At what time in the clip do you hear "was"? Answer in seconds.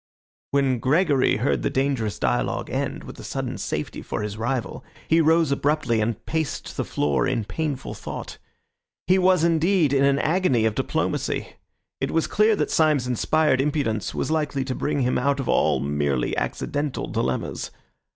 9.19-9.43, 12.09-12.25, 14.15-14.31